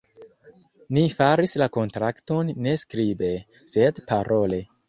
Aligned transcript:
Ni 0.97 1.03
faris 1.19 1.53
la 1.63 1.69
kontrakton 1.77 2.51
ne 2.69 2.75
skribe, 2.85 3.33
sed 3.75 4.05
parole. 4.15 4.65